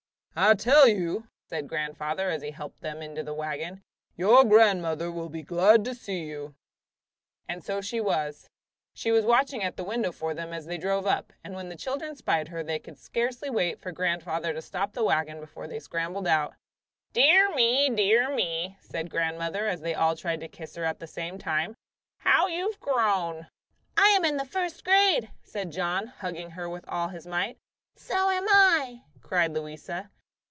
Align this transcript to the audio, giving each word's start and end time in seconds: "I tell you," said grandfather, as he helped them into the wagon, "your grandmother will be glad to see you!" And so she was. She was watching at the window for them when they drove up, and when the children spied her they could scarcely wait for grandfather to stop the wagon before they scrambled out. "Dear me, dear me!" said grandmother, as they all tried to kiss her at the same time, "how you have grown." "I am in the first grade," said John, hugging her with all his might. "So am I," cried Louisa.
"I 0.33 0.53
tell 0.53 0.87
you," 0.87 1.27
said 1.49 1.67
grandfather, 1.67 2.29
as 2.29 2.41
he 2.41 2.51
helped 2.51 2.79
them 2.79 3.01
into 3.01 3.21
the 3.21 3.33
wagon, 3.33 3.83
"your 4.15 4.45
grandmother 4.45 5.11
will 5.11 5.27
be 5.27 5.43
glad 5.43 5.83
to 5.83 5.93
see 5.93 6.23
you!" 6.23 6.55
And 7.49 7.61
so 7.61 7.81
she 7.81 7.99
was. 7.99 8.49
She 8.93 9.11
was 9.11 9.25
watching 9.25 9.61
at 9.61 9.75
the 9.75 9.83
window 9.83 10.13
for 10.13 10.33
them 10.33 10.51
when 10.51 10.65
they 10.67 10.77
drove 10.77 11.05
up, 11.05 11.33
and 11.43 11.53
when 11.53 11.67
the 11.67 11.75
children 11.75 12.15
spied 12.15 12.47
her 12.47 12.63
they 12.63 12.79
could 12.79 12.97
scarcely 12.97 13.49
wait 13.49 13.81
for 13.81 13.91
grandfather 13.91 14.53
to 14.53 14.61
stop 14.61 14.93
the 14.93 15.03
wagon 15.03 15.41
before 15.41 15.67
they 15.67 15.79
scrambled 15.81 16.25
out. 16.27 16.55
"Dear 17.11 17.53
me, 17.53 17.89
dear 17.89 18.33
me!" 18.33 18.77
said 18.79 19.09
grandmother, 19.09 19.67
as 19.67 19.81
they 19.81 19.93
all 19.93 20.15
tried 20.15 20.39
to 20.39 20.47
kiss 20.47 20.75
her 20.77 20.85
at 20.85 20.99
the 20.99 21.07
same 21.07 21.39
time, 21.39 21.75
"how 22.19 22.47
you 22.47 22.71
have 22.71 22.79
grown." 22.79 23.47
"I 23.97 24.07
am 24.11 24.23
in 24.23 24.37
the 24.37 24.45
first 24.45 24.85
grade," 24.85 25.29
said 25.43 25.73
John, 25.73 26.07
hugging 26.07 26.51
her 26.51 26.69
with 26.69 26.85
all 26.87 27.09
his 27.09 27.27
might. 27.27 27.57
"So 27.97 28.29
am 28.29 28.47
I," 28.47 29.03
cried 29.21 29.51
Louisa. 29.53 30.09